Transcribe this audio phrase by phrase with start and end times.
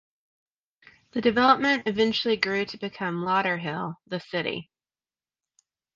[1.11, 4.71] The development eventually grew to become Lauderhill, the city.